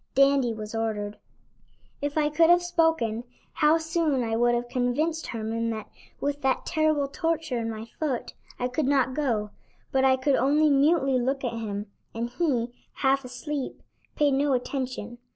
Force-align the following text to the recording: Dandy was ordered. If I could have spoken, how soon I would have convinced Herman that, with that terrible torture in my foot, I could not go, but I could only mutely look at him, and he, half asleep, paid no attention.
Dandy 0.15 0.51
was 0.51 0.73
ordered. 0.73 1.19
If 2.01 2.17
I 2.17 2.29
could 2.29 2.49
have 2.49 2.63
spoken, 2.63 3.23
how 3.53 3.77
soon 3.77 4.23
I 4.23 4.35
would 4.35 4.55
have 4.55 4.67
convinced 4.67 5.27
Herman 5.27 5.69
that, 5.69 5.89
with 6.19 6.41
that 6.41 6.65
terrible 6.65 7.07
torture 7.07 7.59
in 7.59 7.69
my 7.69 7.85
foot, 7.99 8.33
I 8.57 8.67
could 8.67 8.87
not 8.87 9.13
go, 9.13 9.51
but 9.91 10.03
I 10.03 10.15
could 10.17 10.33
only 10.37 10.71
mutely 10.71 11.19
look 11.19 11.43
at 11.43 11.53
him, 11.53 11.85
and 12.15 12.31
he, 12.31 12.71
half 13.05 13.23
asleep, 13.23 13.83
paid 14.15 14.31
no 14.33 14.53
attention. 14.53 15.19